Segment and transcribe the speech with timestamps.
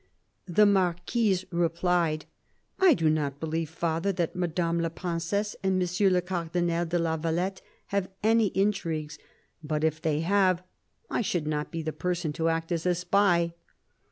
[0.47, 2.25] The Marquise replied:
[2.79, 6.13] "I do not believe, Father, that Madame la Princesse and M.
[6.13, 9.19] le Cardinal de la Valette have any intrigues;
[9.63, 10.63] but if they have,
[11.11, 13.53] I should not be the person to act as a spy